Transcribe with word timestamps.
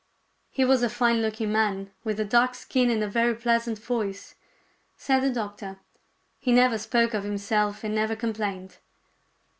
"He 0.49 0.65
was 0.65 0.81
a 0.81 0.89
fine 0.89 1.21
looking 1.21 1.51
man, 1.51 1.91
with 2.03 2.19
a 2.19 2.25
dark 2.25 2.55
skin 2.55 2.89
and 2.89 3.03
a 3.03 3.07
very 3.07 3.35
pleasant 3.35 3.77
voice," 3.77 4.33
said 4.97 5.19
the 5.19 5.29
doctor." 5.29 5.77
He 6.39 6.51
never 6.51 6.79
spoke 6.79 7.13
of 7.13 7.23
himself 7.23 7.83
and 7.83 7.93
never 7.93 8.15
complained." 8.15 8.77